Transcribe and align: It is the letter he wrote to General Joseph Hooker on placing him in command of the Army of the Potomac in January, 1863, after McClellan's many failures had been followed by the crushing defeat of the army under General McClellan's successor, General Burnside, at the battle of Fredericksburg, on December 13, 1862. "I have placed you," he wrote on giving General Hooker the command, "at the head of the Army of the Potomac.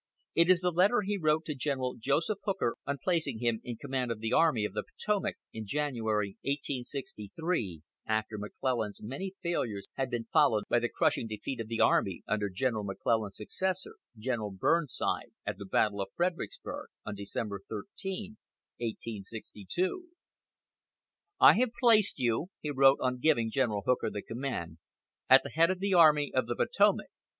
It 0.33 0.49
is 0.49 0.61
the 0.61 0.71
letter 0.71 1.01
he 1.01 1.19
wrote 1.19 1.45
to 1.45 1.53
General 1.53 1.95
Joseph 1.95 2.39
Hooker 2.43 2.75
on 2.87 2.97
placing 3.03 3.37
him 3.37 3.61
in 3.63 3.75
command 3.77 4.11
of 4.11 4.17
the 4.19 4.33
Army 4.33 4.65
of 4.65 4.73
the 4.73 4.81
Potomac 4.81 5.35
in 5.53 5.67
January, 5.67 6.37
1863, 6.41 7.83
after 8.07 8.39
McClellan's 8.39 8.99
many 8.99 9.35
failures 9.43 9.85
had 9.97 10.09
been 10.09 10.25
followed 10.33 10.63
by 10.67 10.79
the 10.79 10.89
crushing 10.89 11.27
defeat 11.27 11.59
of 11.61 11.67
the 11.67 11.81
army 11.81 12.23
under 12.27 12.49
General 12.49 12.83
McClellan's 12.83 13.37
successor, 13.37 13.93
General 14.17 14.49
Burnside, 14.49 15.33
at 15.45 15.59
the 15.59 15.67
battle 15.67 16.01
of 16.01 16.07
Fredericksburg, 16.15 16.87
on 17.05 17.13
December 17.13 17.61
13, 17.69 18.37
1862. 18.77 20.07
"I 21.39 21.53
have 21.57 21.73
placed 21.79 22.17
you," 22.17 22.47
he 22.59 22.71
wrote 22.71 22.97
on 23.01 23.19
giving 23.19 23.51
General 23.51 23.83
Hooker 23.85 24.09
the 24.09 24.23
command, 24.23 24.79
"at 25.29 25.43
the 25.43 25.51
head 25.51 25.69
of 25.69 25.77
the 25.77 25.93
Army 25.93 26.31
of 26.33 26.47
the 26.47 26.55
Potomac. 26.55 27.09